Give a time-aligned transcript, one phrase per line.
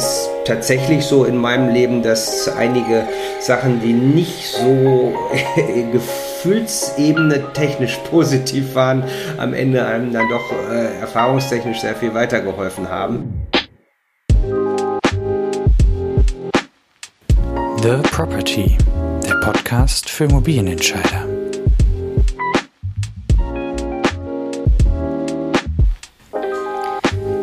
[0.00, 3.06] ist tatsächlich so in meinem Leben, dass einige
[3.38, 5.12] Sachen, die nicht so
[5.92, 9.04] Gefühlsebene technisch positiv waren,
[9.36, 13.46] am Ende einem dann doch äh, erfahrungstechnisch sehr viel weitergeholfen haben.
[17.82, 18.78] The Property,
[19.22, 21.26] der Podcast für Immobilienentscheider.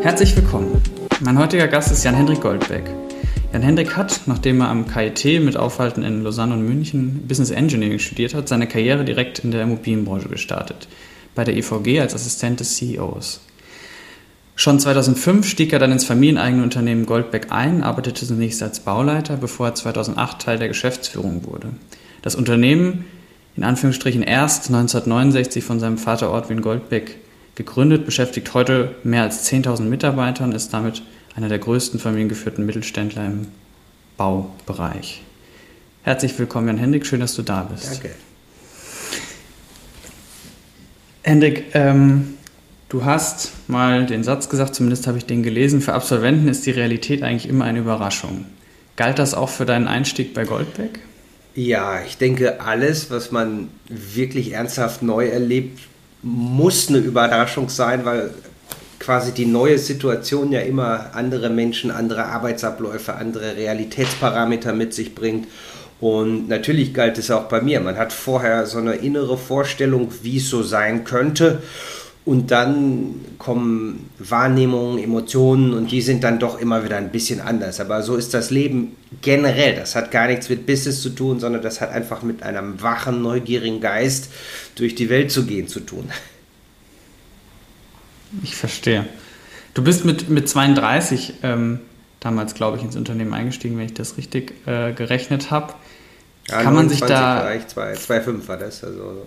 [0.02, 0.97] Herzlich willkommen.
[1.20, 2.84] Mein heutiger Gast ist Jan-Hendrik Goldbeck.
[3.52, 8.36] Jan-Hendrik hat, nachdem er am KIT mit Aufhalten in Lausanne und München Business Engineering studiert
[8.36, 10.88] hat, seine Karriere direkt in der Immobilienbranche gestartet,
[11.34, 13.42] bei der EVG als Assistent des CEOs.
[14.56, 19.70] Schon 2005 stieg er dann ins familieneigene Unternehmen Goldbeck ein, arbeitete zunächst als Bauleiter, bevor
[19.70, 21.70] er 2008 Teil der Geschäftsführung wurde.
[22.22, 23.06] Das Unternehmen,
[23.56, 27.18] in Anführungsstrichen erst 1969 von seinem Vater Ortwin Goldbeck
[27.58, 31.02] gegründet, beschäftigt heute mehr als 10.000 Mitarbeiter und ist damit
[31.36, 33.48] einer der größten familiengeführten Mittelständler im
[34.16, 35.24] Baubereich.
[36.04, 37.92] Herzlich willkommen, Jan Hendrik, schön, dass du da bist.
[37.92, 38.12] Danke.
[41.24, 42.36] Hendrik, ähm,
[42.90, 46.72] du hast mal den Satz gesagt, zumindest habe ich den gelesen, für Absolventen ist die
[46.72, 48.46] Realität eigentlich immer eine Überraschung.
[48.96, 51.00] Galt das auch für deinen Einstieg bei Goldbeck?
[51.56, 55.80] Ja, ich denke, alles, was man wirklich ernsthaft neu erlebt,
[56.22, 58.32] muss eine Überraschung sein, weil
[59.00, 65.48] quasi die neue Situation ja immer andere Menschen, andere Arbeitsabläufe, andere Realitätsparameter mit sich bringt.
[66.00, 67.80] Und natürlich galt es auch bei mir.
[67.80, 71.62] Man hat vorher so eine innere Vorstellung, wie es so sein könnte.
[72.28, 77.80] Und dann kommen Wahrnehmungen, Emotionen und die sind dann doch immer wieder ein bisschen anders.
[77.80, 79.78] Aber so ist das Leben generell.
[79.78, 83.22] Das hat gar nichts mit Business zu tun, sondern das hat einfach mit einem wachen,
[83.22, 84.30] neugierigen Geist
[84.76, 86.10] durch die Welt zu gehen zu tun.
[88.44, 89.06] Ich verstehe.
[89.74, 91.80] Du bist mit, mit 32 ähm,
[92.20, 95.76] damals, glaube ich, ins Unternehmen eingestiegen, wenn ich das richtig äh, gerechnet habe.
[96.50, 97.48] Ja, Kann man sich da.
[97.48, 98.84] 2,5 war das.
[98.84, 99.26] Also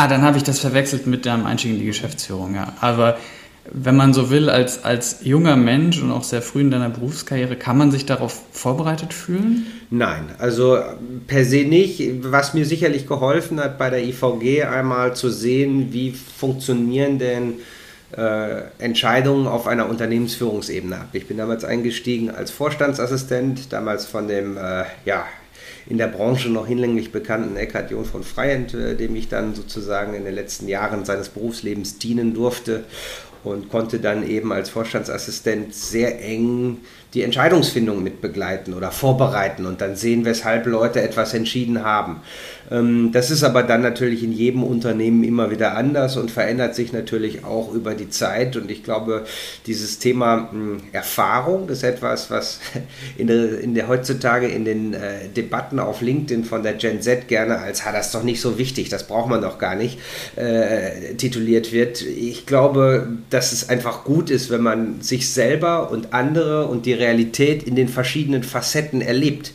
[0.00, 2.72] Ah, dann habe ich das verwechselt mit deinem Einstieg in die Geschäftsführung, ja.
[2.80, 3.18] Aber
[3.72, 7.56] wenn man so will, als, als junger Mensch und auch sehr früh in deiner Berufskarriere,
[7.56, 9.66] kann man sich darauf vorbereitet fühlen?
[9.90, 10.78] Nein, also
[11.26, 12.00] per se nicht.
[12.22, 17.54] Was mir sicherlich geholfen hat bei der IVG einmal zu sehen, wie funktionieren denn
[18.16, 21.08] äh, Entscheidungen auf einer Unternehmensführungsebene ab.
[21.12, 25.26] Ich bin damals eingestiegen als Vorstandsassistent, damals von dem äh, ja,
[25.88, 30.14] in der Branche noch hinlänglich bekannten Eckhard John von Freiend, äh, dem ich dann sozusagen
[30.14, 32.84] in den letzten Jahren seines Berufslebens dienen durfte
[33.42, 36.78] und konnte dann eben als Vorstandsassistent sehr eng
[37.14, 42.20] die Entscheidungsfindung mit begleiten oder vorbereiten und dann sehen, weshalb Leute etwas entschieden haben.
[42.70, 46.92] Ähm, das ist aber dann natürlich in jedem Unternehmen immer wieder anders und verändert sich
[46.92, 48.56] natürlich auch über die Zeit.
[48.56, 49.24] Und ich glaube,
[49.66, 52.60] dieses Thema hm, Erfahrung ist etwas, was
[53.16, 57.28] in der, in der heutzutage in den äh, Debatten auf LinkedIn von der Gen Z
[57.28, 59.98] gerne als, ha, das ist doch nicht so wichtig, das braucht man doch gar nicht,
[60.36, 62.02] äh, tituliert wird.
[62.02, 66.92] Ich glaube, dass es einfach gut ist, wenn man sich selber und andere und die
[66.92, 69.52] Realität in den verschiedenen Facetten erlebt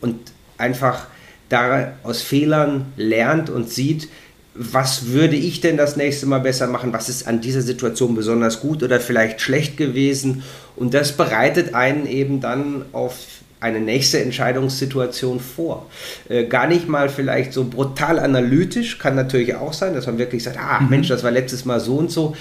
[0.00, 0.16] und
[0.56, 1.06] einfach
[1.48, 4.08] da aus Fehlern lernt und sieht,
[4.54, 8.60] was würde ich denn das nächste Mal besser machen, was ist an dieser Situation besonders
[8.60, 10.42] gut oder vielleicht schlecht gewesen
[10.74, 13.14] und das bereitet einen eben dann auf
[13.60, 15.86] eine nächste Entscheidungssituation vor.
[16.28, 20.44] Äh, gar nicht mal vielleicht so brutal analytisch, kann natürlich auch sein, dass man wirklich
[20.44, 20.90] sagt, ah mhm.
[20.90, 22.36] Mensch, das war letztes Mal so und so,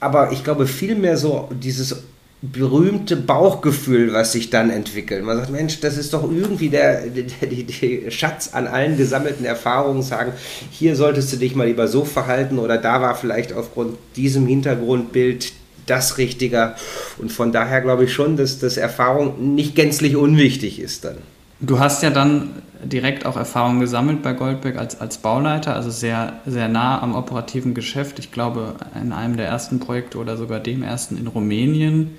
[0.00, 1.96] aber ich glaube vielmehr so dieses
[2.42, 5.24] berühmte Bauchgefühl, was sich dann entwickelt.
[5.24, 9.44] Man sagt, Mensch, das ist doch irgendwie der, der, der, der, Schatz an allen gesammelten
[9.44, 10.32] Erfahrungen, sagen,
[10.70, 15.52] hier solltest du dich mal lieber so verhalten oder da war vielleicht aufgrund diesem Hintergrundbild
[15.86, 16.76] das Richtiger.
[17.18, 21.18] Und von daher glaube ich schon, dass das Erfahrung nicht gänzlich unwichtig ist dann.
[21.60, 22.50] Du hast ja dann
[22.84, 27.72] direkt auch Erfahrung gesammelt bei Goldberg als, als Bauleiter, also sehr, sehr nah am operativen
[27.72, 28.18] Geschäft.
[28.18, 32.18] Ich glaube, in einem der ersten Projekte oder sogar dem ersten in Rumänien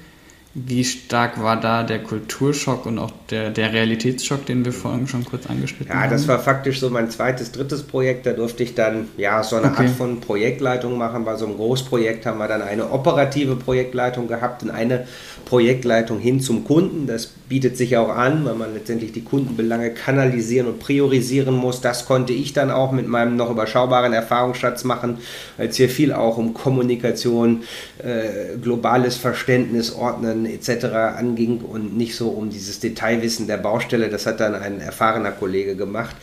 [0.65, 5.23] wie stark war da der Kulturschock und auch der, der Realitätsschock, den wir vorhin schon
[5.23, 6.03] kurz angeschnitten ja, haben?
[6.05, 8.25] Ja, das war faktisch so mein zweites, drittes Projekt.
[8.25, 9.83] Da durfte ich dann ja so eine okay.
[9.85, 11.25] Art von Projektleitung machen.
[11.25, 15.05] Bei so einem Großprojekt haben wir dann eine operative Projektleitung gehabt und eine
[15.45, 17.05] Projektleitung hin zum Kunden.
[17.05, 21.81] Das bietet sich auch an, weil man letztendlich die Kundenbelange kanalisieren und priorisieren muss.
[21.81, 25.19] Das konnte ich dann auch mit meinem noch überschaubaren Erfahrungsschatz machen,
[25.57, 27.63] weil es hier viel auch um Kommunikation,
[27.99, 30.85] äh, globales Verständnis, Ordnen etc.
[31.17, 34.09] anging und nicht so um dieses Detailwissen der Baustelle.
[34.09, 36.15] Das hat dann ein erfahrener Kollege gemacht.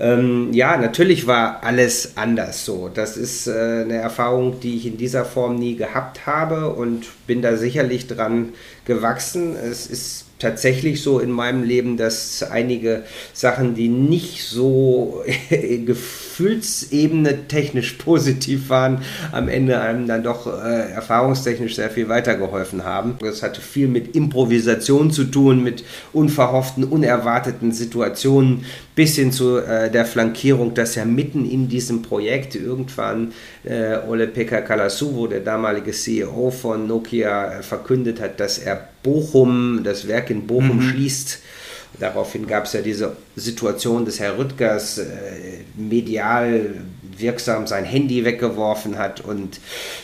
[0.00, 2.90] Ähm, ja, natürlich war alles anders so.
[2.92, 7.42] Das ist äh, eine Erfahrung, die ich in dieser Form nie gehabt habe und bin
[7.42, 8.50] da sicherlich dran
[8.84, 9.56] gewachsen.
[9.56, 15.22] Es ist tatsächlich so in meinem Leben, dass einige Sachen, die nicht so
[15.86, 23.16] Gefühlsebene technisch positiv waren, am Ende einem dann doch äh, erfahrungstechnisch sehr viel weitergeholfen haben.
[23.20, 29.90] Das hatte viel mit Improvisation zu tun, mit unverhofften, unerwarteten Situationen, bis hin zu äh,
[29.90, 33.32] der Flankierung, dass ja mitten in diesem Projekt irgendwann
[33.64, 39.80] äh, Ole Pekka Kalasuvo, der damalige CEO von Nokia, äh, verkündet hat, dass er Bochum,
[39.82, 40.82] das Werk in Bochum mhm.
[40.82, 41.38] schließt.
[41.98, 45.04] Daraufhin gab es ja diese Situation des Herr Rüttgers, äh,
[45.76, 46.74] medial
[47.18, 49.60] wirksam sein Handy weggeworfen hat und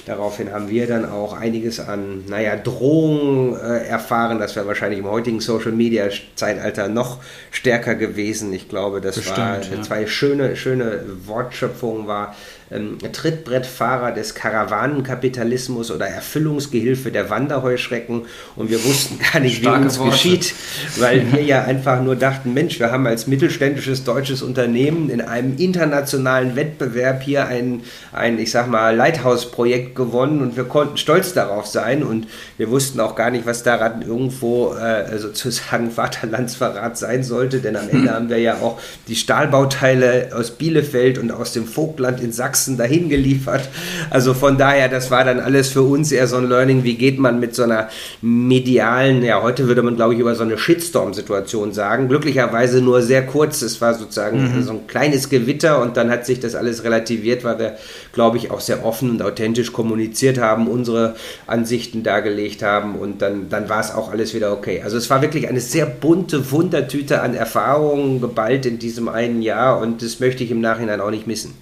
[0.06, 4.38] daraufhin haben wir dann auch einiges an, naja, Drohungen äh, erfahren.
[4.38, 7.18] Das wäre wahrscheinlich im heutigen Social Media Zeitalter noch
[7.50, 8.52] stärker gewesen.
[8.52, 9.82] Ich glaube, das Bestimmt, war ja.
[9.82, 12.34] zwei schöne, schöne Wortschöpfungen war
[12.70, 18.26] ähm, Trittbrettfahrer des Karawanenkapitalismus oder Erfüllungsgehilfe der Wanderheuschrecken
[18.56, 20.12] und wir wussten gar nicht, Starke wie uns Worte.
[20.12, 20.54] geschieht,
[20.98, 25.56] weil wir ja einfach nur dachten, Mensch, wir haben als mittelständisches deutsches Unternehmen in einem
[25.56, 27.82] internationalen Wettbewerb hier ein,
[28.12, 32.26] ein ich sag mal, Lighthouse-Projekt gewonnen und wir konnten stolz darauf sein und
[32.58, 37.88] wir wussten auch gar nicht, was daran irgendwo äh, sozusagen Vaterlandsverrat sein sollte, denn am
[37.88, 42.58] Ende haben wir ja auch die Stahlbauteile aus Bielefeld und aus dem Vogtland in Sachsen
[42.58, 43.68] Sachsen dahin geliefert.
[44.10, 47.18] Also von daher, das war dann alles für uns eher so ein Learning, wie geht
[47.18, 47.88] man mit so einer
[48.20, 52.08] medialen, ja, heute würde man glaube ich über so eine Shitstorm-Situation sagen.
[52.08, 53.62] Glücklicherweise nur sehr kurz.
[53.62, 54.62] Es war sozusagen mhm.
[54.62, 57.76] so ein kleines Gewitter und dann hat sich das alles relativiert, weil wir,
[58.12, 61.16] glaube ich, auch sehr offen und authentisch kommuniziert haben, unsere
[61.46, 64.82] Ansichten dargelegt haben und dann, dann war es auch alles wieder okay.
[64.82, 69.80] Also es war wirklich eine sehr bunte Wundertüte an Erfahrungen geballt in diesem einen Jahr
[69.80, 71.54] und das möchte ich im Nachhinein auch nicht missen.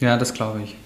[0.00, 0.76] Ja, das glaube ich.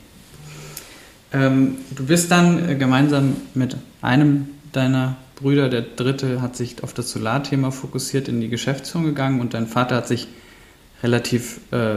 [1.32, 6.92] Ähm, du bist dann äh, gemeinsam mit einem deiner Brüder, der dritte, hat sich auf
[6.92, 10.28] das Solarthema fokussiert, in die Geschäftsführung gegangen und dein Vater hat sich
[11.02, 11.96] relativ, äh,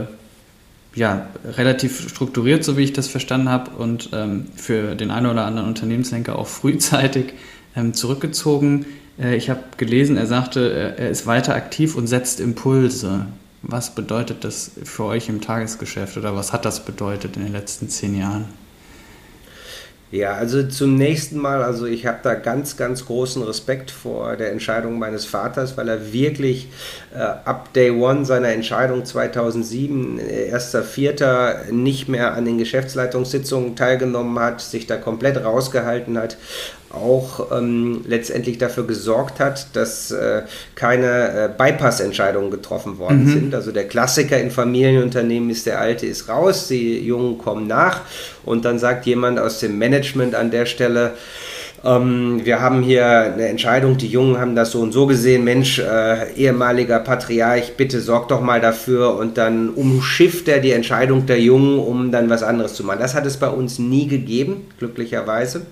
[0.94, 5.44] ja, relativ strukturiert, so wie ich das verstanden habe, und ähm, für den einen oder
[5.44, 7.34] anderen Unternehmenslenker auch frühzeitig
[7.76, 8.86] ähm, zurückgezogen.
[9.18, 13.26] Äh, ich habe gelesen, er sagte, er ist weiter aktiv und setzt Impulse.
[13.62, 17.88] Was bedeutet das für euch im Tagesgeschäft oder was hat das bedeutet in den letzten
[17.88, 18.46] zehn Jahren?
[20.10, 24.52] Ja, also zum nächsten Mal, also ich habe da ganz, ganz großen Respekt vor der
[24.52, 26.68] Entscheidung meines Vaters, weil er wirklich
[27.14, 34.62] äh, ab Day One seiner Entscheidung 2007, 1.4., nicht mehr an den Geschäftsleitungssitzungen teilgenommen hat,
[34.62, 36.38] sich da komplett rausgehalten hat,
[36.92, 40.42] auch ähm, letztendlich dafür gesorgt hat, dass äh,
[40.74, 43.32] keine äh, Bypass-Entscheidungen getroffen worden mhm.
[43.32, 43.54] sind.
[43.54, 48.00] Also der Klassiker in Familienunternehmen ist, der Alte ist raus, die Jungen kommen nach
[48.44, 51.12] und dann sagt jemand aus dem Management an der Stelle,
[51.84, 55.78] ähm, wir haben hier eine Entscheidung, die Jungen haben das so und so gesehen, Mensch,
[55.78, 61.40] äh, ehemaliger Patriarch, bitte sorg doch mal dafür und dann umschifft er die Entscheidung der
[61.40, 62.98] Jungen, um dann was anderes zu machen.
[63.00, 65.66] Das hat es bei uns nie gegeben, glücklicherweise.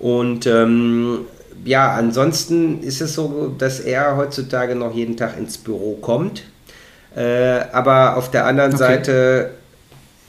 [0.00, 1.26] Und ähm,
[1.64, 6.44] ja, ansonsten ist es so, dass er heutzutage noch jeden Tag ins Büro kommt,
[7.14, 8.78] äh, aber auf der anderen okay.
[8.78, 9.50] Seite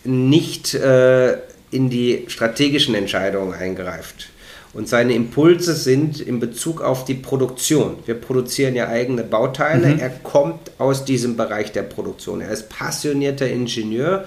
[0.04, 1.38] nicht äh,
[1.72, 4.28] in die strategischen Entscheidungen eingreift.
[4.74, 7.98] Und seine Impulse sind in Bezug auf die Produktion.
[8.06, 9.88] Wir produzieren ja eigene Bauteile.
[9.88, 10.00] Mhm.
[10.00, 12.40] Er kommt aus diesem Bereich der Produktion.
[12.40, 14.24] Er ist passionierter Ingenieur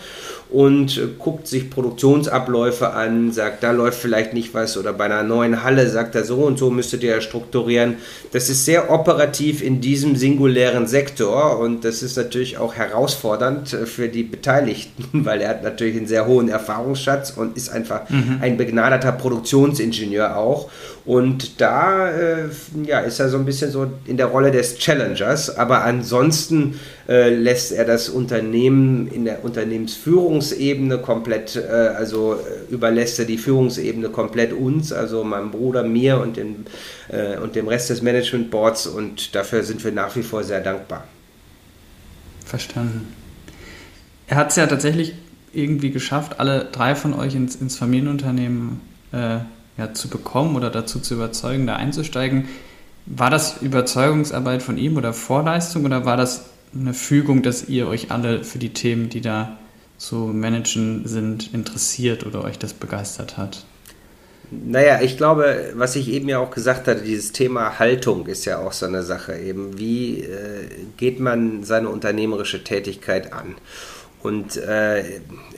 [0.55, 5.65] und guckt sich Produktionsabläufe an, sagt, da läuft vielleicht nicht was oder bei einer neuen
[5.65, 7.97] Halle sagt er so und so müsstet ihr strukturieren.
[8.31, 13.85] Das ist sehr operativ in diesem singulären Sektor und das ist natürlich auch herausfordernd äh,
[13.85, 18.39] für die Beteiligten, weil er hat natürlich einen sehr hohen Erfahrungsschatz und ist einfach mhm.
[18.41, 20.71] ein begnadeter Produktionsingenieur auch.
[21.05, 22.45] Und da äh,
[22.85, 27.35] ja, ist er so ein bisschen so in der Rolle des Challengers, aber ansonsten äh,
[27.35, 34.09] lässt er das Unternehmen in der Unternehmensführungsebene komplett, äh, also äh, überlässt er die Führungsebene
[34.09, 36.67] komplett uns, also meinem Bruder, mir und, den,
[37.09, 40.61] äh, und dem Rest des Management Boards und dafür sind wir nach wie vor sehr
[40.61, 41.05] dankbar.
[42.45, 43.13] Verstanden.
[44.27, 45.15] Er hat es ja tatsächlich
[45.53, 48.81] irgendwie geschafft, alle drei von euch ins, ins Familienunternehmen
[49.13, 49.39] äh,
[49.77, 52.49] ja, zu bekommen oder dazu zu überzeugen, da einzusteigen.
[53.07, 56.47] War das Überzeugungsarbeit von ihm oder Vorleistung oder war das
[56.79, 59.59] eine Fügung, dass ihr euch alle für die Themen, die da
[59.97, 63.65] zu managen sind, interessiert oder euch das begeistert hat?
[64.51, 68.59] Naja, ich glaube, was ich eben ja auch gesagt hatte, dieses Thema Haltung ist ja
[68.59, 69.79] auch so eine Sache eben.
[69.79, 73.55] Wie äh, geht man seine unternehmerische Tätigkeit an?
[74.25, 75.05] Und äh,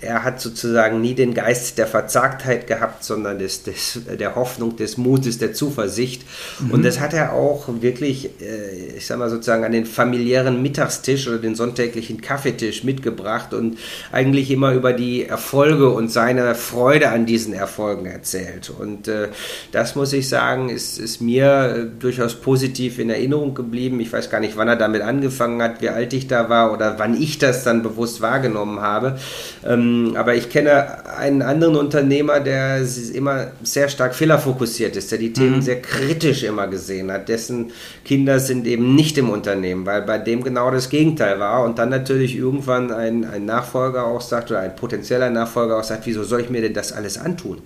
[0.00, 4.96] er hat sozusagen nie den Geist der Verzagtheit gehabt, sondern des, des, der Hoffnung, des
[4.96, 6.24] Mutes, der Zuversicht.
[6.58, 6.72] Mhm.
[6.72, 11.28] Und das hat er auch wirklich, äh, ich sag mal sozusagen, an den familiären Mittagstisch
[11.28, 13.78] oder den sonntäglichen Kaffeetisch mitgebracht und
[14.10, 18.72] eigentlich immer über die Erfolge und seine Freude an diesen Erfolgen erzählt.
[18.76, 19.28] Und äh,
[19.70, 24.00] das muss ich sagen, ist, ist mir äh, durchaus positiv in Erinnerung geblieben.
[24.00, 26.98] Ich weiß gar nicht, wann er damit angefangen hat, wie alt ich da war oder
[26.98, 29.18] wann ich das dann bewusst wahrgenommen wahrgenommen habe.
[29.64, 32.80] Ähm, aber ich kenne einen anderen Unternehmer, der
[33.14, 35.62] immer sehr stark fehlerfokussiert ist, der die Themen mhm.
[35.62, 37.28] sehr kritisch immer gesehen hat.
[37.28, 37.72] Dessen
[38.04, 41.64] Kinder sind eben nicht im Unternehmen, weil bei dem genau das Gegenteil war.
[41.64, 46.06] Und dann natürlich irgendwann ein, ein Nachfolger auch sagt, oder ein potenzieller Nachfolger auch sagt,
[46.06, 47.58] wieso soll ich mir denn das alles antun?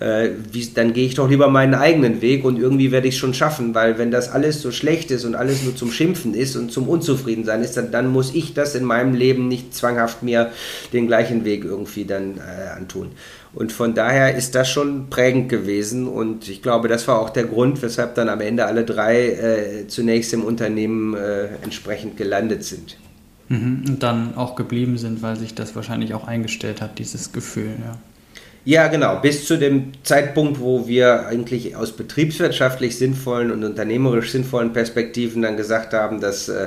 [0.00, 3.20] Äh, wie, dann gehe ich doch lieber meinen eigenen Weg und irgendwie werde ich es
[3.20, 6.56] schon schaffen, weil wenn das alles so schlecht ist und alles nur zum Schimpfen ist
[6.56, 10.52] und zum Unzufriedensein ist, dann, dann muss ich das in meinem Leben nicht zwanghaft mir
[10.92, 13.10] den gleichen Weg irgendwie dann äh, antun.
[13.54, 17.44] Und von daher ist das schon prägend gewesen und ich glaube, das war auch der
[17.44, 22.98] Grund, weshalb dann am Ende alle drei äh, zunächst im Unternehmen äh, entsprechend gelandet sind.
[23.48, 23.84] Mhm.
[23.88, 27.96] Und dann auch geblieben sind, weil sich das wahrscheinlich auch eingestellt hat, dieses Gefühl, ja.
[28.68, 29.16] Ja, genau.
[29.16, 35.56] Bis zu dem Zeitpunkt, wo wir eigentlich aus betriebswirtschaftlich sinnvollen und unternehmerisch sinnvollen Perspektiven dann
[35.56, 36.66] gesagt haben, dass äh,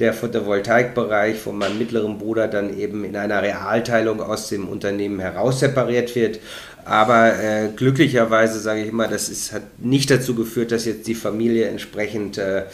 [0.00, 5.60] der Photovoltaikbereich von meinem mittleren Bruder dann eben in einer Realteilung aus dem Unternehmen heraus
[5.60, 6.40] separiert wird
[6.86, 11.16] aber äh, glücklicherweise sage ich immer, das ist, hat nicht dazu geführt, dass jetzt die
[11.16, 12.66] Familie entsprechend äh,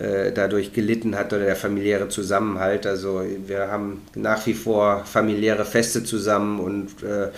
[0.00, 2.84] äh, dadurch gelitten hat oder der familiäre Zusammenhalt.
[2.84, 7.28] Also wir haben nach wie vor familiäre Feste zusammen und äh,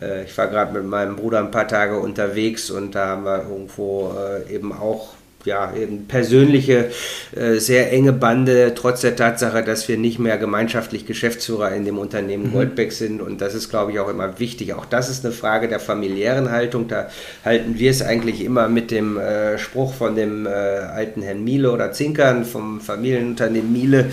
[0.00, 3.48] äh, ich war gerade mit meinem Bruder ein paar Tage unterwegs und da haben wir
[3.48, 6.90] irgendwo äh, eben auch ja, eben persönliche,
[7.34, 11.98] äh, sehr enge Bande, trotz der Tatsache, dass wir nicht mehr gemeinschaftlich Geschäftsführer in dem
[11.98, 12.52] Unternehmen mhm.
[12.52, 13.20] Goldbeck sind.
[13.22, 14.74] Und das ist, glaube ich, auch immer wichtig.
[14.74, 16.88] Auch das ist eine Frage der familiären Haltung.
[16.88, 17.08] Da
[17.44, 21.72] halten wir es eigentlich immer mit dem äh, Spruch von dem äh, alten Herrn Miele
[21.72, 24.10] oder Zinkern vom Familienunternehmen Miele,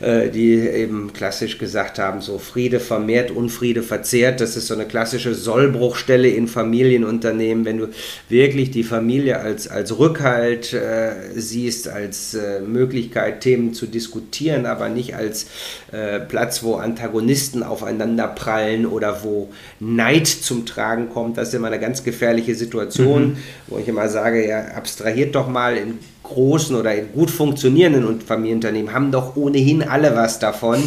[0.00, 4.40] äh, die eben klassisch gesagt haben, so Friede vermehrt, Unfriede verzehrt.
[4.40, 7.88] Das ist so eine klassische Sollbruchstelle in Familienunternehmen, wenn du
[8.28, 14.88] wirklich die Familie als, als Rückhalt äh, siehst als äh, Möglichkeit, Themen zu diskutieren, aber
[14.88, 15.46] nicht als
[15.92, 19.48] äh, Platz, wo Antagonisten aufeinander prallen oder wo
[19.80, 21.36] Neid zum Tragen kommt.
[21.38, 23.36] Das ist immer eine ganz gefährliche Situation, mhm.
[23.66, 28.92] wo ich immer sage, ja, abstrahiert doch mal in großen oder in gut funktionierenden Familienunternehmen
[28.92, 30.82] haben doch ohnehin alle was davon.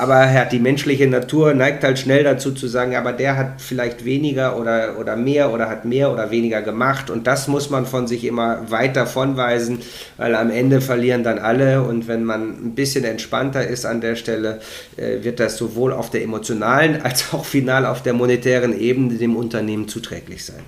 [0.00, 4.58] Aber die menschliche Natur neigt halt schnell dazu zu sagen, aber der hat vielleicht weniger
[4.58, 7.10] oder, oder mehr oder hat mehr oder weniger gemacht.
[7.10, 9.80] Und das muss man von sich immer weit davonweisen,
[10.16, 11.82] weil am Ende verlieren dann alle.
[11.82, 14.60] Und wenn man ein bisschen entspannter ist an der Stelle,
[14.96, 19.36] äh, wird das sowohl auf der emotionalen als auch final auf der monetären Ebene dem
[19.36, 20.62] Unternehmen zuträglich sein.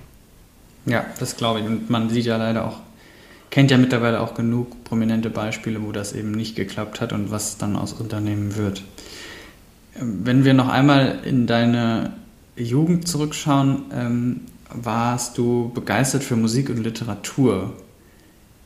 [0.85, 1.65] Ja, das glaube ich.
[1.65, 2.81] Und man sieht ja leider auch
[3.53, 7.59] kennt ja mittlerweile auch genug prominente Beispiele, wo das eben nicht geklappt hat und was
[7.59, 8.81] dann aus Unternehmen wird.
[9.95, 12.13] Wenn wir noch einmal in deine
[12.55, 17.73] Jugend zurückschauen, ähm, warst du begeistert für Musik und Literatur.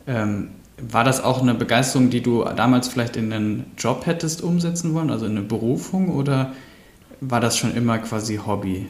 [0.06, 4.94] Ähm, war das auch eine Begeisterung, die du damals vielleicht in einen Job hättest umsetzen
[4.94, 6.54] wollen, also in eine Berufung, oder
[7.20, 8.88] war das schon immer quasi Hobby?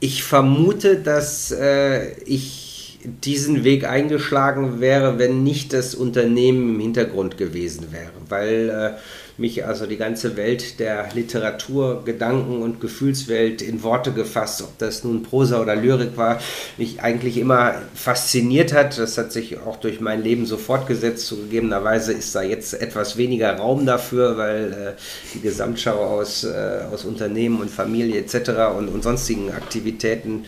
[0.00, 7.36] Ich vermute, dass äh, ich diesen Weg eingeschlagen wäre, wenn nicht das Unternehmen im Hintergrund
[7.36, 8.98] gewesen wäre, weil äh,
[9.38, 15.04] mich also die ganze Welt der Literatur, Gedanken und Gefühlswelt in Worte gefasst, ob das
[15.04, 16.40] nun Prosa oder Lyrik war,
[16.76, 18.98] mich eigentlich immer fasziniert hat.
[18.98, 21.26] Das hat sich auch durch mein Leben so fortgesetzt.
[21.26, 25.00] Zugegebenerweise ist da jetzt etwas weniger Raum dafür, weil äh,
[25.34, 28.76] die Gesamtschau aus, äh, aus Unternehmen und Familie etc.
[28.76, 30.44] Und, und sonstigen Aktivitäten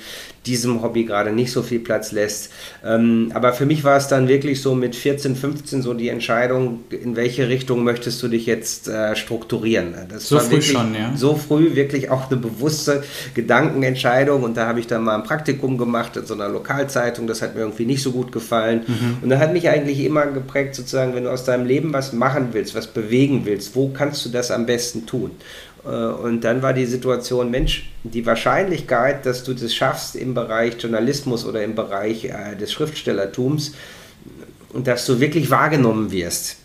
[0.47, 2.51] diesem Hobby gerade nicht so viel Platz lässt.
[2.85, 6.85] Ähm, aber für mich war es dann wirklich so mit 14, 15 so die Entscheidung,
[6.91, 9.95] in welche Richtung möchtest du dich jetzt äh, strukturieren.
[10.09, 11.13] Das so früh schon, ja.
[11.17, 13.03] So früh wirklich auch eine bewusste
[13.35, 17.43] Gedankenentscheidung und da habe ich dann mal ein Praktikum gemacht in so einer Lokalzeitung, das
[17.43, 19.19] hat mir irgendwie nicht so gut gefallen mhm.
[19.23, 22.49] und da hat mich eigentlich immer geprägt sozusagen, wenn du aus deinem Leben was machen
[22.53, 25.33] willst, was bewegen willst, wo kannst du das am besten tun?
[25.85, 30.81] Äh, und dann war die Situation, Mensch, die Wahrscheinlichkeit, dass du das schaffst im Bereich
[30.81, 33.73] Journalismus oder im Bereich äh, des Schriftstellertums
[34.73, 36.57] und dass du wirklich wahrgenommen wirst,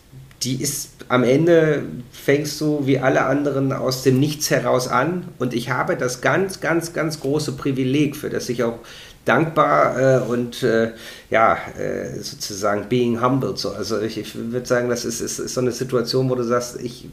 [0.44, 5.54] die ist am Ende fängst du wie alle anderen aus dem Nichts heraus an und
[5.54, 8.80] ich habe das ganz, ganz, ganz große Privileg, für das ich auch
[9.26, 10.92] dankbar äh, und äh,
[11.30, 13.58] ja, äh, sozusagen being humble.
[13.58, 13.72] So.
[13.72, 16.80] Also ich, ich würde sagen, das ist, ist, ist so eine Situation, wo du sagst,
[16.82, 17.10] ich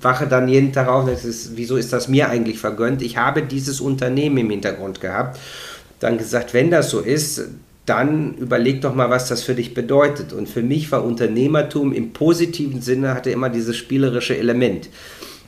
[0.00, 3.00] wache dann jeden Tag auf, das ist, wieso ist das mir eigentlich vergönnt?
[3.02, 5.38] Ich habe dieses Unternehmen im Hintergrund gehabt.
[6.00, 7.42] Dann gesagt, wenn das so ist,
[7.86, 10.32] dann überleg doch mal, was das für dich bedeutet.
[10.32, 14.88] Und für mich war Unternehmertum im positiven Sinne, hatte immer dieses spielerische Element.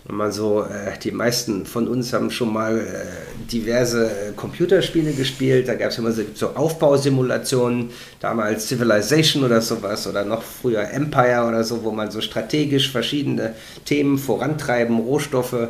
[0.04, 5.12] Wenn man so, äh, die meisten von uns haben schon mal äh, diverse äh, Computerspiele
[5.12, 5.68] gespielt.
[5.68, 11.46] Da gab es immer so, so Aufbausimulationen, damals Civilization oder sowas oder noch früher Empire
[11.46, 15.68] oder so, wo man so strategisch verschiedene Themen vorantreiben, Rohstoffe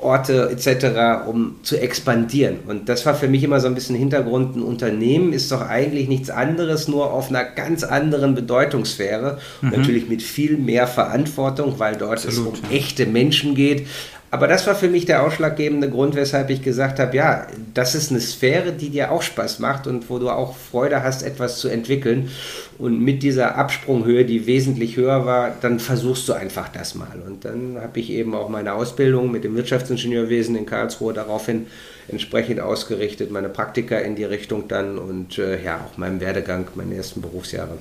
[0.00, 2.58] Orte etc., um zu expandieren.
[2.66, 4.56] Und das war für mich immer so ein bisschen Hintergrund.
[4.56, 9.38] Ein Unternehmen ist doch eigentlich nichts anderes, nur auf einer ganz anderen Bedeutungssphäre.
[9.60, 9.70] Mhm.
[9.70, 13.86] Natürlich mit viel mehr Verantwortung, weil dort Absolut, es um echte Menschen geht.
[14.30, 18.10] Aber das war für mich der ausschlaggebende Grund, weshalb ich gesagt habe, ja, das ist
[18.10, 21.68] eine Sphäre, die dir auch Spaß macht und wo du auch Freude hast, etwas zu
[21.68, 22.28] entwickeln.
[22.76, 27.22] Und mit dieser Absprunghöhe, die wesentlich höher war, dann versuchst du einfach das mal.
[27.26, 31.66] Und dann habe ich eben auch meine Ausbildung mit dem Wirtschaftsingenieurwesen in Karlsruhe daraufhin
[32.08, 36.94] entsprechend ausgerichtet, meine Praktika in die Richtung dann und äh, ja, auch meinem Werdegang, meine
[36.94, 37.78] ersten Berufsjahre.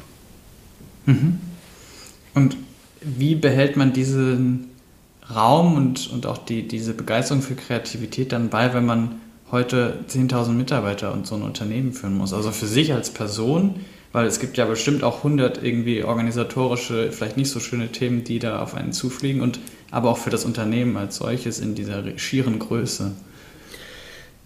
[1.05, 1.39] Mhm.
[2.33, 2.55] Und
[3.01, 4.66] wie behält man diesen
[5.33, 10.49] Raum und, und auch die, diese Begeisterung für Kreativität dann bei, wenn man heute 10.000
[10.51, 12.33] Mitarbeiter und so ein Unternehmen führen muss.
[12.33, 13.81] Also für sich als Person,
[14.11, 18.39] weil es gibt ja bestimmt auch 100 irgendwie organisatorische, vielleicht nicht so schöne Themen, die
[18.39, 19.59] da auf einen zufliegen und
[19.91, 23.11] aber auch für das Unternehmen als solches in dieser schieren Größe.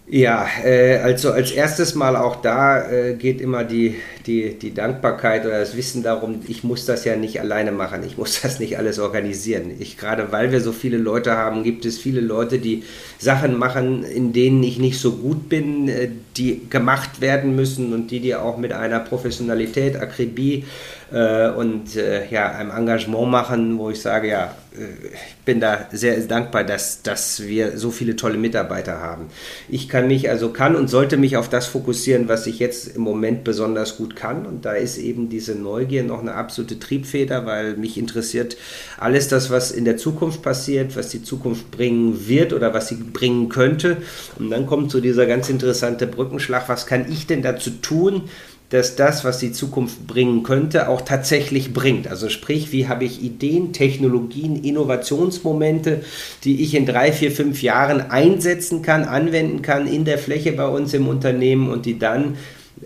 [0.08, 5.46] Ja, äh, also als erstes Mal auch da äh, geht immer die, die, die Dankbarkeit
[5.46, 8.78] oder das Wissen darum, ich muss das ja nicht alleine machen, ich muss das nicht
[8.78, 9.72] alles organisieren.
[9.80, 12.84] Ich, gerade weil wir so viele Leute haben, gibt es viele Leute, die
[13.20, 18.12] Sachen machen, in denen ich nicht so gut bin, äh, die gemacht werden müssen und
[18.12, 20.66] die die auch mit einer Professionalität, Akribie
[21.12, 25.88] äh, und äh, ja, einem Engagement machen, wo ich sage, ja, äh, ich bin da
[25.92, 29.26] sehr dankbar, dass, dass wir so viele tolle Mitarbeiter haben.
[29.70, 33.02] Ich kann mich, also kann und sollte mich auf das fokussieren, was ich jetzt im
[33.02, 34.46] Moment besonders gut kann.
[34.46, 38.58] Und da ist eben diese Neugier noch eine absolute Triebfeder, weil mich interessiert
[38.98, 42.96] alles das, was in der Zukunft passiert, was die Zukunft bringen wird oder was sie
[42.96, 43.98] bringen könnte.
[44.38, 48.24] Und dann kommt so dieser ganz interessante Brückenschlag, was kann ich denn dazu tun,
[48.72, 52.08] dass das, was die Zukunft bringen könnte, auch tatsächlich bringt.
[52.08, 56.04] Also sprich, wie habe ich Ideen, Technologien, Innovationsmomente,
[56.46, 60.68] die ich in drei, vier, fünf Jahren einsetzen kann, anwenden kann in der Fläche bei
[60.68, 62.38] uns im Unternehmen und die dann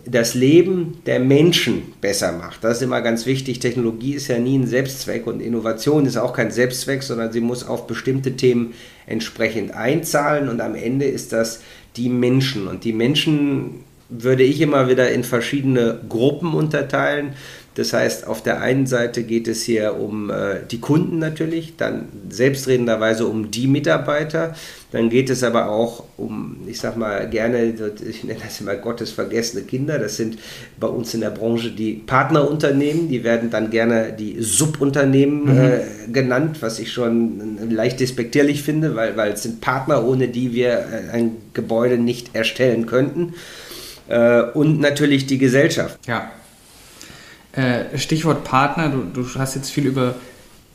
[0.05, 2.63] das Leben der Menschen besser macht.
[2.63, 3.59] Das ist immer ganz wichtig.
[3.59, 7.65] Technologie ist ja nie ein Selbstzweck und Innovation ist auch kein Selbstzweck, sondern sie muss
[7.65, 8.73] auf bestimmte Themen
[9.07, 11.61] entsprechend einzahlen und am Ende ist das
[11.95, 12.67] die Menschen.
[12.67, 17.33] Und die Menschen würde ich immer wieder in verschiedene Gruppen unterteilen.
[17.75, 22.07] Das heißt, auf der einen Seite geht es hier um äh, die Kunden natürlich, dann
[22.29, 24.55] selbstredenderweise um die Mitarbeiter.
[24.93, 27.73] Dann geht es aber auch um, ich sag mal gerne,
[28.07, 29.99] ich nenne das immer gottesvergessene Kinder.
[29.99, 30.37] Das sind
[30.79, 33.09] bei uns in der Branche die Partnerunternehmen.
[33.09, 35.59] Die werden dann gerne die Subunternehmen mhm.
[35.59, 35.79] äh,
[36.13, 40.69] genannt, was ich schon leicht despektierlich finde, weil, weil es sind Partner, ohne die wir
[40.69, 43.33] äh, ein Gebäude nicht erstellen könnten
[44.07, 45.99] äh, und natürlich die Gesellschaft.
[46.07, 46.31] Ja.
[47.55, 50.15] Äh, Stichwort Partner, du, du hast jetzt viel über,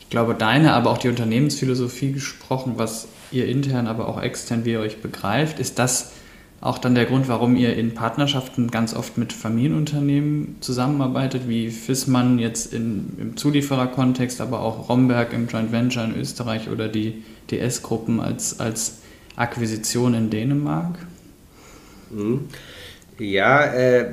[0.01, 4.73] ich glaube, deine, aber auch die Unternehmensphilosophie gesprochen, was ihr intern, aber auch extern, wie
[4.73, 5.61] ihr euch begreift.
[5.61, 6.13] Ist das
[6.61, 12.39] auch dann der Grund, warum ihr in Partnerschaften ganz oft mit Familienunternehmen zusammenarbeitet, wie Fissmann
[12.39, 18.21] jetzt in, im Zuliefererkontext, aber auch Romberg im Joint Venture in Österreich oder die DS-Gruppen
[18.21, 18.99] als, als
[19.37, 20.99] Akquisition in Dänemark?
[22.11, 22.49] Mhm.
[23.19, 24.13] Ja, äh,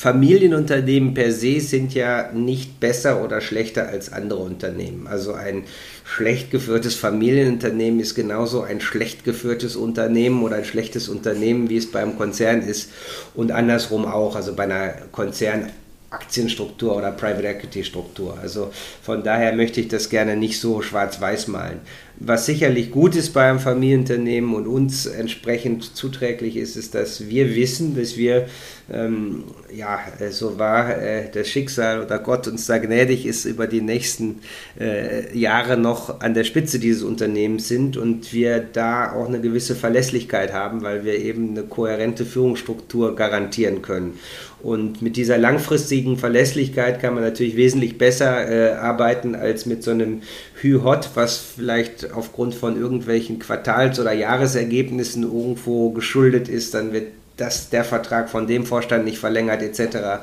[0.00, 5.06] Familienunternehmen per se sind ja nicht besser oder schlechter als andere Unternehmen.
[5.06, 5.64] Also ein
[6.04, 11.92] schlecht geführtes Familienunternehmen ist genauso ein schlecht geführtes Unternehmen oder ein schlechtes Unternehmen, wie es
[11.92, 12.90] beim Konzern ist
[13.34, 14.36] und andersrum auch.
[14.36, 15.70] Also bei einer Konzern
[16.08, 18.38] Aktienstruktur oder Private Equity Struktur.
[18.40, 21.80] Also von daher möchte ich das gerne nicht so schwarz-weiß malen.
[22.22, 27.56] Was sicherlich gut ist bei einem Familienunternehmen und uns entsprechend zuträglich ist, ist, dass wir
[27.56, 28.46] wissen, dass wir,
[28.92, 33.80] ähm, ja, so war äh, das Schicksal oder Gott uns da gnädig ist, über die
[33.80, 34.40] nächsten
[34.78, 39.74] äh, Jahre noch an der Spitze dieses Unternehmens sind und wir da auch eine gewisse
[39.74, 44.18] Verlässlichkeit haben, weil wir eben eine kohärente Führungsstruktur garantieren können.
[44.62, 49.90] Und mit dieser langfristigen Verlässlichkeit kann man natürlich wesentlich besser äh, arbeiten als mit so
[49.90, 50.20] einem
[50.60, 56.74] Hü-Hot, was vielleicht aufgrund von irgendwelchen Quartals- oder Jahresergebnissen irgendwo geschuldet ist.
[56.74, 57.08] Dann wird
[57.40, 60.22] dass der Vertrag von dem Vorstand nicht verlängert etc.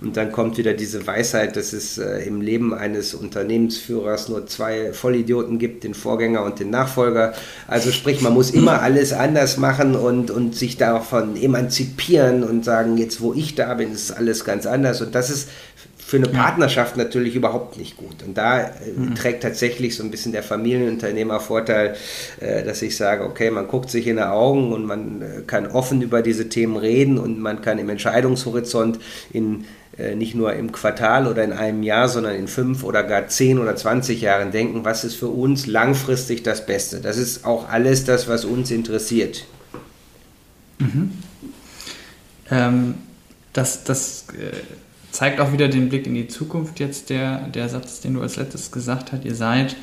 [0.00, 4.92] Und dann kommt wieder diese Weisheit, dass es äh, im Leben eines Unternehmensführers nur zwei
[4.92, 7.32] Vollidioten gibt, den Vorgänger und den Nachfolger.
[7.66, 12.96] Also sprich, man muss immer alles anders machen und, und sich davon emanzipieren und sagen,
[12.96, 15.00] jetzt wo ich da bin, ist alles ganz anders.
[15.00, 15.48] Und das ist
[16.08, 18.22] für eine Partnerschaft natürlich überhaupt nicht gut.
[18.26, 19.14] Und da äh, mhm.
[19.14, 21.96] trägt tatsächlich so ein bisschen der Familienunternehmer Vorteil,
[22.40, 25.66] äh, dass ich sage, okay, man guckt sich in die Augen und man äh, kann
[25.66, 28.98] offen über diese Themen reden und man kann im Entscheidungshorizont
[29.30, 29.66] in
[30.14, 33.74] nicht nur im Quartal oder in einem Jahr, sondern in fünf oder gar zehn oder
[33.74, 37.00] zwanzig Jahren denken, was ist für uns langfristig das Beste.
[37.00, 39.44] Das ist auch alles das, was uns interessiert.
[40.78, 41.10] Mhm.
[42.48, 42.94] Ähm,
[43.52, 44.26] das das
[45.10, 48.36] zeigt auch wieder den Blick in die Zukunft jetzt, der, der Satz, den du als
[48.36, 49.24] letztes gesagt hast.
[49.24, 49.76] Ihr seid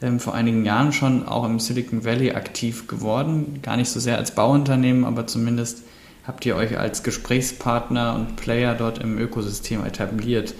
[0.00, 3.60] ähm, vor einigen Jahren schon auch im Silicon Valley aktiv geworden.
[3.62, 5.82] Gar nicht so sehr als Bauunternehmen, aber zumindest
[6.26, 10.54] habt ihr euch als Gesprächspartner und Player dort im Ökosystem etabliert.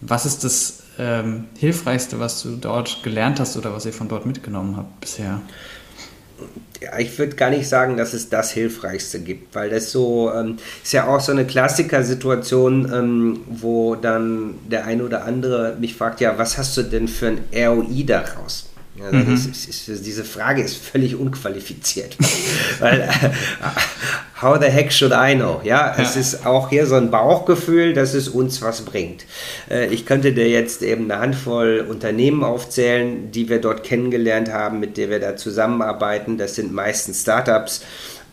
[0.00, 4.26] Was ist das ähm, Hilfreichste, was du dort gelernt hast oder was ihr von dort
[4.26, 5.42] mitgenommen habt bisher?
[6.98, 10.92] Ich würde gar nicht sagen, dass es das Hilfreichste gibt, weil das so ähm, ist
[10.92, 16.38] ja auch so eine Klassikersituation, ähm, wo dann der eine oder andere mich fragt, ja,
[16.38, 18.69] was hast du denn für ein ROI daraus?
[18.98, 19.34] Also mhm.
[19.34, 22.16] ist, ist, diese Frage ist völlig unqualifiziert.
[22.80, 23.30] Weil, äh,
[24.42, 25.60] how the heck should I know?
[25.64, 29.24] Ja, ja, es ist auch hier so ein Bauchgefühl, dass es uns was bringt.
[29.70, 34.80] Äh, ich könnte dir jetzt eben eine Handvoll Unternehmen aufzählen, die wir dort kennengelernt haben,
[34.80, 36.36] mit denen wir da zusammenarbeiten.
[36.36, 37.82] Das sind meistens Startups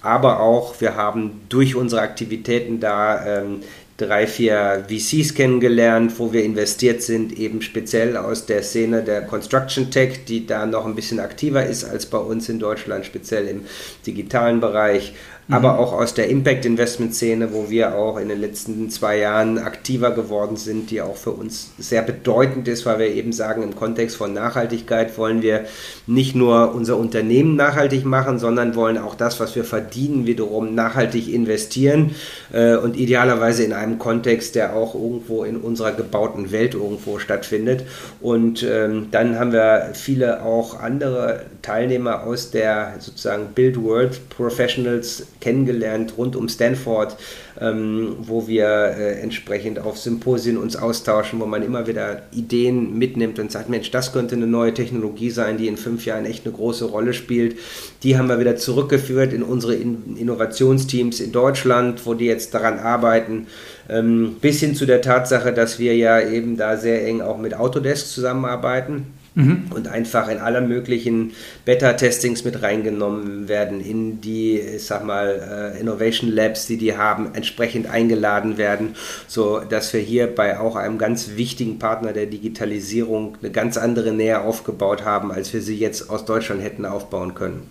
[0.01, 3.61] aber auch wir haben durch unsere Aktivitäten da ähm,
[3.97, 9.89] drei, vier VCs kennengelernt, wo wir investiert sind, eben speziell aus der Szene der Construction
[9.89, 13.65] Tech, die da noch ein bisschen aktiver ist als bei uns in Deutschland, speziell im
[14.05, 15.13] digitalen Bereich
[15.49, 15.79] aber mhm.
[15.79, 20.91] auch aus der Impact-Investment-Szene, wo wir auch in den letzten zwei Jahren aktiver geworden sind,
[20.91, 25.17] die auch für uns sehr bedeutend ist, weil wir eben sagen, im Kontext von Nachhaltigkeit
[25.17, 25.65] wollen wir
[26.05, 31.33] nicht nur unser Unternehmen nachhaltig machen, sondern wollen auch das, was wir verdienen, wiederum nachhaltig
[31.33, 32.15] investieren
[32.51, 37.83] äh, und idealerweise in einem Kontext, der auch irgendwo in unserer gebauten Welt irgendwo stattfindet.
[38.19, 45.25] Und ähm, dann haben wir viele auch andere Teilnehmer aus der sozusagen Build World Professionals
[45.39, 47.15] kennengelernt rund um Stanford,
[47.59, 53.39] ähm, wo wir äh, entsprechend auf Symposien uns austauschen, wo man immer wieder Ideen mitnimmt
[53.39, 56.55] und sagt, Mensch, das könnte eine neue Technologie sein, die in fünf Jahren echt eine
[56.55, 57.57] große Rolle spielt.
[58.03, 62.79] Die haben wir wieder zurückgeführt in unsere in Innovationsteams in Deutschland, wo die jetzt daran
[62.79, 63.47] arbeiten.
[63.89, 67.53] Ähm, bis hin zu der Tatsache, dass wir ja eben da sehr eng auch mit
[67.53, 69.65] Autodesk zusammenarbeiten mhm.
[69.69, 71.31] und einfach in aller möglichen
[71.63, 77.33] Beta-Testings mit reingenommen werden, in die, ich sag mal, äh, Innovation Labs, die die haben,
[77.33, 78.95] entsprechend eingeladen werden,
[79.27, 84.11] so dass wir hier bei auch einem ganz wichtigen Partner der Digitalisierung eine ganz andere
[84.11, 87.61] Nähe aufgebaut haben, als wir sie jetzt aus Deutschland hätten aufbauen können.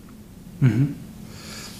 [0.61, 0.95] Mhm.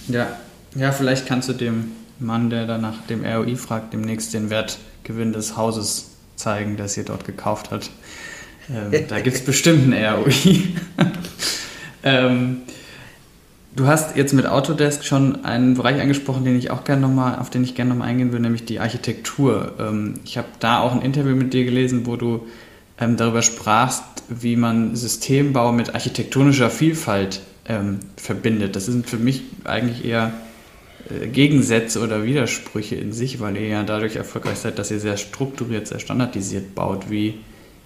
[0.09, 0.37] Ja.
[0.75, 5.33] ja, vielleicht kannst du dem Mann, der da nach dem ROI fragt, demnächst den Wertgewinn
[5.33, 7.91] des Hauses zeigen, das ihr dort gekauft hat.
[8.71, 10.63] Ähm, da gibt es bestimmt ein ROI.
[12.03, 12.59] ähm,
[13.75, 17.39] du hast jetzt mit Autodesk schon einen Bereich angesprochen, den ich auch gerne noch mal,
[17.39, 19.75] auf den ich gerne nochmal eingehen würde, nämlich die Architektur.
[19.79, 22.47] Ähm, ich habe da auch ein Interview mit dir gelesen, wo du
[22.99, 28.77] ähm, darüber sprachst, wie man Systembau mit architektonischer Vielfalt ähm, verbindet.
[28.77, 30.33] Das sind für mich eigentlich eher
[31.11, 35.17] äh, Gegensätze oder Widersprüche in sich, weil ihr ja dadurch erfolgreich seid, dass ihr sehr
[35.17, 37.11] strukturiert, sehr standardisiert baut.
[37.11, 37.35] Wie,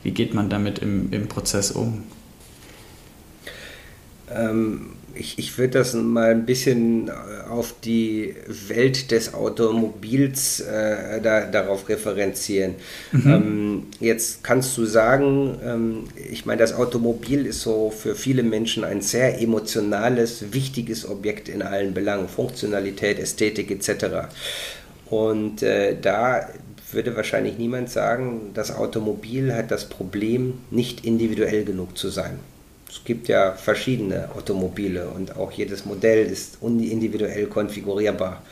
[0.03, 2.05] wie geht man damit im, im Prozess um?
[4.33, 7.13] Ähm, ich, ich würde das mal ein bisschen äh,
[7.49, 8.35] auf die
[8.69, 12.77] Welt des Automobils äh, da, darauf referenzieren.
[13.13, 13.31] Mhm.
[13.31, 18.85] Ähm, jetzt kannst du sagen, ähm, ich meine, das Automobil ist so für viele Menschen
[18.85, 24.29] ein sehr emotionales, wichtiges Objekt in allen Belangen, Funktionalität, Ästhetik etc.
[25.07, 26.49] Und äh, da
[26.92, 32.38] würde wahrscheinlich niemand sagen, das Automobil hat das Problem, nicht individuell genug zu sein.
[32.88, 38.42] Es gibt ja verschiedene Automobile und auch jedes Modell ist individuell konfigurierbar.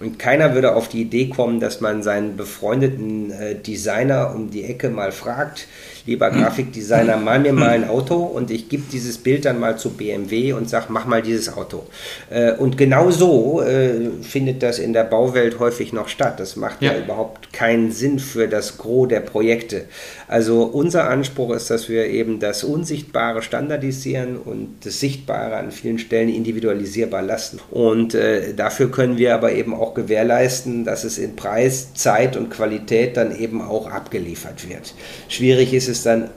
[0.00, 4.64] Und keiner würde auf die Idee kommen, dass man seinen befreundeten äh, Designer um die
[4.64, 5.66] Ecke mal fragt,
[6.08, 9.90] lieber Grafikdesigner, mal mir mal ein Auto und ich gebe dieses Bild dann mal zu
[9.90, 11.84] BMW und sage, mach mal dieses Auto.
[12.30, 16.40] Äh, und genau so äh, findet das in der Bauwelt häufig noch statt.
[16.40, 16.92] Das macht ja.
[16.92, 19.84] ja überhaupt keinen Sinn für das Gros der Projekte.
[20.28, 25.98] Also unser Anspruch ist, dass wir eben das Unsichtbare standardisieren und das Sichtbare an vielen
[25.98, 27.60] Stellen individualisierbar lassen.
[27.70, 32.48] Und äh, dafür können wir aber eben auch gewährleisten, dass es in Preis, Zeit und
[32.50, 34.94] Qualität dann eben auch abgeliefert wird.
[35.28, 36.30] Schwierig ist es dann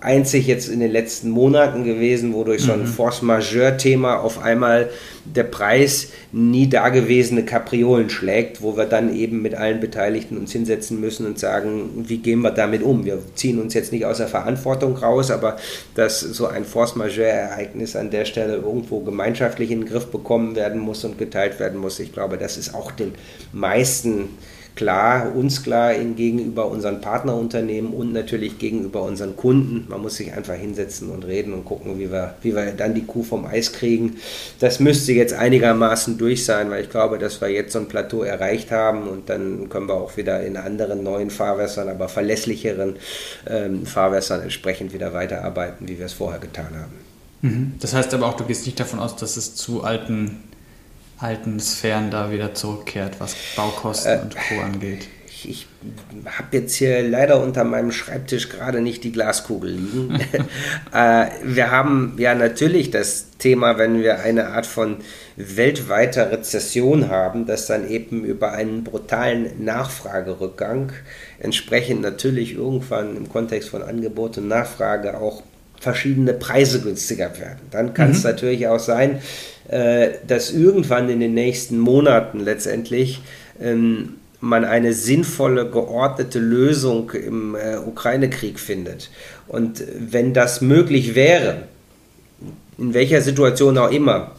[0.00, 2.86] einzig jetzt in den letzten Monaten gewesen, wo durch so ein mhm.
[2.86, 4.90] Force Majeure-Thema auf einmal
[5.24, 11.00] der Preis nie dagewesene Kapriolen schlägt, wo wir dann eben mit allen Beteiligten uns hinsetzen
[11.00, 13.04] müssen und sagen, wie gehen wir damit um?
[13.04, 15.56] Wir ziehen uns jetzt nicht aus der Verantwortung raus, aber
[15.96, 20.80] dass so ein Force Majeure-Ereignis an der Stelle irgendwo gemeinschaftlich in den Griff bekommen werden
[20.80, 23.12] muss und geteilt werden muss, ich glaube, das ist auch den
[23.52, 24.28] meisten
[24.78, 29.86] klar, uns klar gegenüber unseren Partnerunternehmen und natürlich gegenüber unseren Kunden.
[29.88, 33.04] Man muss sich einfach hinsetzen und reden und gucken, wie wir, wie wir dann die
[33.04, 34.18] Kuh vom Eis kriegen.
[34.60, 38.22] Das müsste jetzt einigermaßen durch sein, weil ich glaube, dass wir jetzt so ein Plateau
[38.22, 42.94] erreicht haben und dann können wir auch wieder in anderen neuen Fahrwässern, aber verlässlicheren
[43.48, 46.94] ähm, Fahrwässern entsprechend wieder weiterarbeiten, wie wir es vorher getan haben.
[47.42, 47.72] Mhm.
[47.80, 50.36] Das heißt aber auch, du gehst nicht davon aus, dass es zu alten
[51.18, 54.60] alten Sphären da wieder zurückkehrt, was Baukosten äh, und Co.
[54.60, 55.08] angeht?
[55.26, 55.66] Ich, ich
[56.26, 60.20] habe jetzt hier leider unter meinem Schreibtisch gerade nicht die Glaskugel liegen.
[60.92, 64.96] äh, wir haben ja natürlich das Thema, wenn wir eine Art von
[65.36, 70.92] weltweiter Rezession haben, dass dann eben über einen brutalen Nachfragerückgang
[71.38, 75.42] entsprechend natürlich irgendwann im Kontext von Angebot und Nachfrage auch
[75.80, 77.60] verschiedene Preise günstiger werden.
[77.70, 78.30] Dann kann es mhm.
[78.30, 79.20] natürlich auch sein,
[79.68, 83.20] äh, dass irgendwann in den nächsten Monaten letztendlich
[83.60, 89.10] ähm, man eine sinnvolle, geordnete Lösung im äh, Ukraine-Krieg findet.
[89.46, 91.64] Und wenn das möglich wäre,
[92.78, 94.32] in welcher Situation auch immer,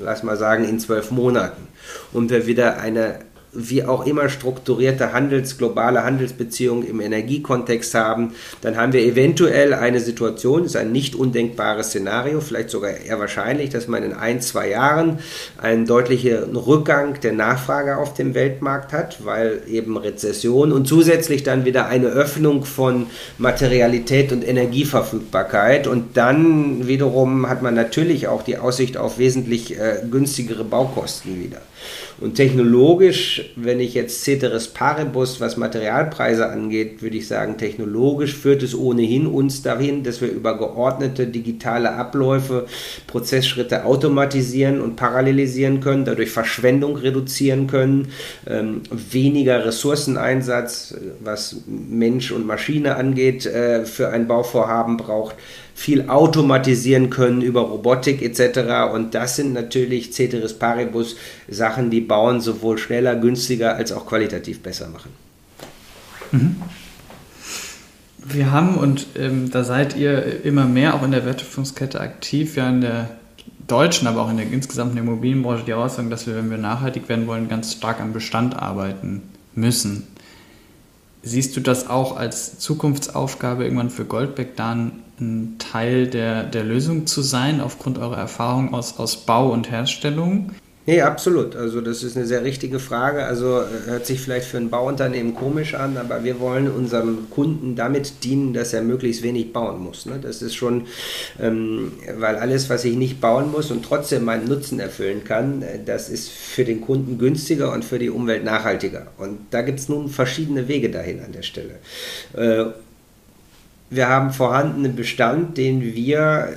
[0.00, 1.68] lass mal sagen in zwölf Monaten,
[2.12, 3.20] und wir wieder eine
[3.54, 10.00] wie auch immer strukturierte Handels, globale Handelsbeziehungen im Energiekontext haben, dann haben wir eventuell eine
[10.00, 14.70] Situation, ist ein nicht undenkbares Szenario, vielleicht sogar eher wahrscheinlich, dass man in ein, zwei
[14.70, 15.18] Jahren
[15.58, 21.64] einen deutlichen Rückgang der Nachfrage auf dem Weltmarkt hat, weil eben Rezession und zusätzlich dann
[21.64, 23.06] wieder eine Öffnung von
[23.38, 30.02] Materialität und Energieverfügbarkeit und dann wiederum hat man natürlich auch die Aussicht auf wesentlich äh,
[30.10, 31.60] günstigere Baukosten wieder.
[32.20, 38.62] Und technologisch, wenn ich jetzt Ceteris Paribus, was Materialpreise angeht, würde ich sagen, technologisch führt
[38.62, 42.66] es ohnehin uns dahin, dass wir über geordnete digitale Abläufe
[43.08, 48.08] Prozessschritte automatisieren und parallelisieren können, dadurch Verschwendung reduzieren können,
[48.46, 55.34] ähm, weniger Ressourceneinsatz, was Mensch und Maschine angeht, äh, für ein Bauvorhaben braucht
[55.74, 58.92] viel automatisieren können über Robotik etc.
[58.94, 61.16] Und das sind natürlich Ceteris Paribus
[61.48, 65.10] Sachen, die Bauen sowohl schneller, günstiger als auch qualitativ besser machen.
[66.30, 66.56] Mhm.
[68.26, 72.70] Wir haben, und ähm, da seid ihr immer mehr auch in der Wertschöpfungskette aktiv, ja
[72.70, 73.10] in der
[73.66, 77.26] deutschen, aber auch in der insgesamten Immobilienbranche die Aussage, dass wir, wenn wir nachhaltig werden
[77.26, 79.22] wollen, ganz stark am Bestand arbeiten
[79.54, 80.06] müssen.
[81.22, 87.06] Siehst du das auch als Zukunftsaufgabe irgendwann für Goldbeck, da ein Teil der, der Lösung
[87.06, 90.50] zu sein, aufgrund eurer Erfahrung aus, aus Bau und Herstellung?
[90.86, 91.56] Nee, absolut.
[91.56, 93.24] Also das ist eine sehr richtige Frage.
[93.24, 97.74] Also äh, hört sich vielleicht für ein Bauunternehmen komisch an, aber wir wollen unserem Kunden
[97.74, 100.04] damit dienen, dass er möglichst wenig bauen muss.
[100.04, 100.18] Ne?
[100.20, 100.86] Das ist schon,
[101.40, 105.78] ähm, weil alles, was ich nicht bauen muss und trotzdem meinen Nutzen erfüllen kann, äh,
[105.82, 109.06] das ist für den Kunden günstiger und für die Umwelt nachhaltiger.
[109.16, 111.76] Und da gibt es nun verschiedene Wege dahin an der Stelle.
[112.34, 112.72] Äh,
[113.94, 116.56] wir haben vorhandenen Bestand, den wir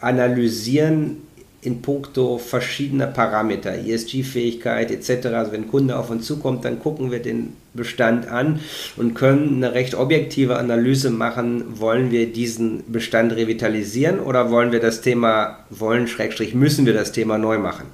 [0.00, 1.18] analysieren
[1.62, 5.26] in puncto verschiedener Parameter, ESG-Fähigkeit etc.
[5.26, 8.60] Also wenn ein Kunde auf uns zukommt, dann gucken wir den Bestand an
[8.96, 14.80] und können eine recht objektive Analyse machen, wollen wir diesen Bestand revitalisieren oder wollen wir
[14.80, 17.86] das Thema, wollen, Schrägstrich, müssen wir das Thema neu machen.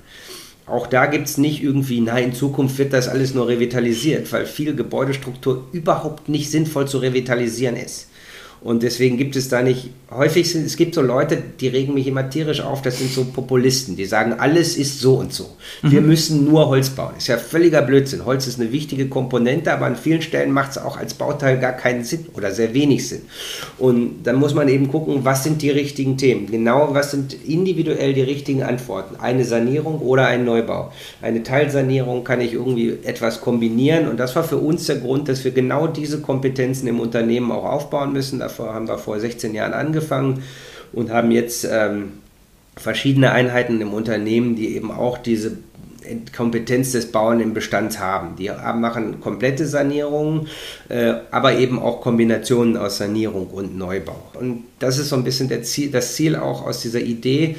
[0.66, 4.46] Auch da gibt es nicht irgendwie, na, in Zukunft wird das alles nur revitalisiert, weil
[4.46, 8.09] viel Gebäudestruktur überhaupt nicht sinnvoll zu revitalisieren ist.
[8.66, 12.09] Und deswegen gibt es da nicht, häufig sind, es gibt so Leute, die regen mich
[12.09, 15.50] immer tierisch auf, das sind so Populisten, die sagen, alles ist so und so.
[15.83, 16.09] Wir mhm.
[16.09, 17.12] müssen nur Holz bauen.
[17.16, 18.24] Ist ja völliger Blödsinn.
[18.24, 21.74] Holz ist eine wichtige Komponente, aber an vielen Stellen macht es auch als Bauteil gar
[21.74, 23.22] keinen Sinn oder sehr wenig Sinn.
[23.79, 26.50] Und dann muss man eben gucken, was sind die richtigen Themen.
[26.50, 29.14] Genau, was sind individuell die richtigen Antworten.
[29.14, 30.90] Eine Sanierung oder ein Neubau.
[31.22, 35.44] Eine Teilsanierung kann ich irgendwie etwas kombinieren und das war für uns der Grund, dass
[35.44, 38.40] wir genau diese Kompetenzen im Unternehmen auch aufbauen müssen.
[38.40, 40.42] Da Davor haben wir vor 16 Jahren angefangen
[40.92, 42.12] und haben jetzt ähm,
[42.77, 45.59] verschiedene Einheiten im Unternehmen, die eben auch diese
[46.35, 48.37] Kompetenz des Bauern im Bestand haben.
[48.37, 50.47] Die machen komplette Sanierungen,
[50.88, 54.31] äh, aber eben auch Kombinationen aus Sanierung und Neubau.
[54.35, 57.57] Und das ist so ein bisschen Ziel, das Ziel auch aus dieser Idee,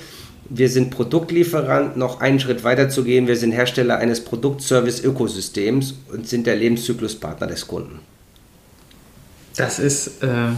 [0.50, 3.28] wir sind Produktlieferant, noch einen Schritt weiter zu gehen.
[3.28, 8.00] Wir sind Hersteller eines Produktservice-Ökosystems und sind der Lebenszykluspartner des Kunden.
[9.58, 10.52] Das ist, äh,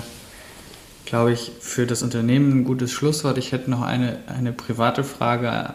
[1.10, 3.40] glaube ich, für das Unternehmen ein gutes Schlusswort.
[3.40, 5.74] Ich hätte noch eine, eine private Frage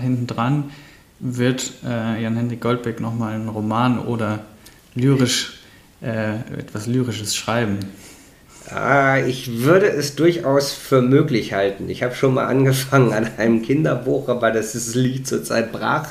[0.00, 0.70] hinten dran.
[1.18, 4.40] Wird äh, Jan-Henrik Goldbeck nochmal einen Roman oder
[4.94, 5.60] lyrisch
[6.00, 7.78] äh, etwas Lyrisches schreiben?
[8.68, 11.88] Ah, ich würde es durchaus für möglich halten.
[11.88, 16.10] Ich habe schon mal angefangen an einem Kinderbuch, aber das ist Lied zurzeit brach.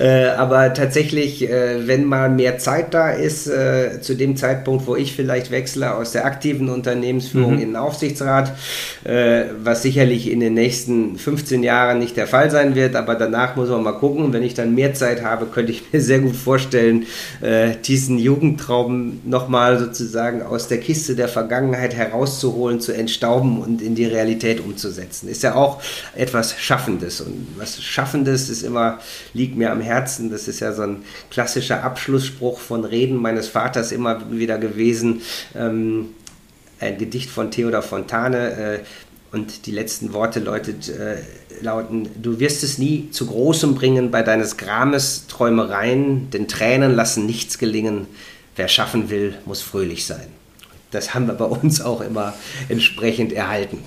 [0.00, 4.96] Äh, aber tatsächlich, äh, wenn mal mehr Zeit da ist, äh, zu dem Zeitpunkt, wo
[4.96, 7.60] ich vielleicht wechsle aus der aktiven Unternehmensführung mhm.
[7.60, 8.52] in den Aufsichtsrat,
[9.04, 13.54] äh, was sicherlich in den nächsten 15 Jahren nicht der Fall sein wird, aber danach
[13.54, 14.32] muss man mal gucken.
[14.32, 17.06] Wenn ich dann mehr Zeit habe, könnte ich mir sehr gut vorstellen,
[17.42, 23.82] äh, diesen Jugendtraum nochmal sozusagen aus der Kiste der Vergangenheit Vergangenheit herauszuholen, zu entstauben und
[23.82, 25.28] in die Realität umzusetzen.
[25.28, 25.82] Ist ja auch
[26.14, 27.20] etwas Schaffendes.
[27.20, 29.00] Und was Schaffendes ist immer,
[29.34, 30.30] liegt mir am Herzen.
[30.30, 35.22] Das ist ja so ein klassischer Abschlussspruch von Reden meines Vaters immer wieder gewesen.
[35.54, 36.10] Ähm,
[36.80, 38.50] ein Gedicht von Theodor Fontane.
[38.52, 38.78] Äh,
[39.32, 41.16] und die letzten Worte läutet, äh,
[41.62, 47.24] lauten, du wirst es nie zu Großem bringen bei deines Grames Träumereien, denn Tränen lassen
[47.24, 48.06] nichts gelingen.
[48.56, 50.41] Wer schaffen will, muss fröhlich sein
[50.92, 52.34] das haben wir bei uns auch immer
[52.68, 53.78] entsprechend erhalten.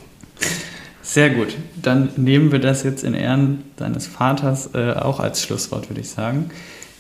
[1.02, 1.56] Sehr gut.
[1.82, 6.10] Dann nehmen wir das jetzt in Ehren deines Vaters äh, auch als Schlusswort, würde ich
[6.10, 6.50] sagen.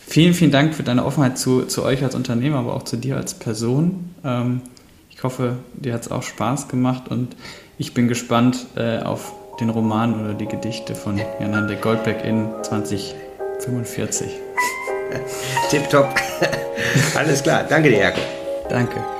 [0.07, 3.17] Vielen, vielen Dank für deine Offenheit zu, zu euch als Unternehmer, aber auch zu dir
[3.17, 4.13] als Person.
[4.23, 4.61] Ähm,
[5.09, 7.35] ich hoffe, dir hat es auch Spaß gemacht und
[7.79, 14.27] ich bin gespannt äh, auf den Roman oder die Gedichte von Jan-Hendrik Goldbeck in 2045.
[15.71, 16.09] Tipptopp.
[17.15, 17.65] Alles klar.
[17.67, 18.23] Danke dir, Jakob.
[18.69, 19.14] Danke.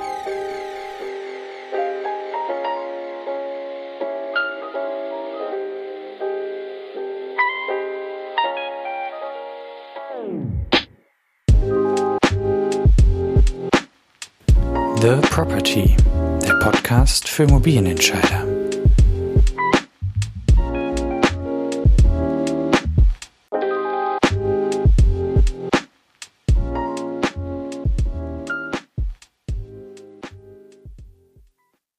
[15.06, 15.96] The Property,
[16.42, 18.55] der Podcast für Immobilienentscheider.